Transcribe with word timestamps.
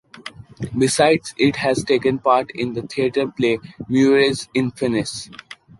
Besides, 0.75 1.35
it 1.37 1.57
has 1.57 1.83
taken 1.83 2.17
part 2.17 2.49
in 2.55 2.73
the 2.73 2.81
theatre 2.81 3.27
play 3.27 3.59
“Mujeres 3.87 4.47
infieles”. 4.55 5.29